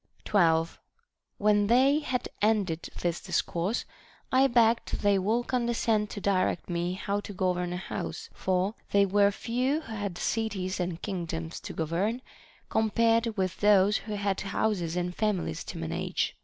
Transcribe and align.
12. 0.25 0.79
When 1.37 1.67
they 1.67 1.99
had 1.99 2.27
ended 2.41 2.89
this 3.01 3.21
discourse, 3.21 3.85
I 4.31 4.47
begged 4.47 5.01
they 5.03 5.19
would 5.19 5.45
condescend 5.45 6.09
to 6.09 6.19
direct 6.19 6.67
me 6.71 6.93
how 6.93 7.19
to 7.19 7.33
govern 7.33 7.71
a 7.71 7.77
house; 7.77 8.27
for 8.33 8.73
they 8.89 9.05
were 9.05 9.29
few 9.29 9.81
who 9.81 9.93
had 9.93 10.17
cities 10.17 10.79
and 10.79 10.99
kingdoms 11.03 11.59
to 11.59 11.73
govern, 11.73 12.23
compared 12.67 13.37
with 13.37 13.59
those 13.59 13.97
who 13.97 14.15
had 14.15 14.41
houses 14.41 14.95
and 14.95 15.13
families 15.15 15.63
to 15.65 15.77
man 15.77 15.91
age. 15.91 16.35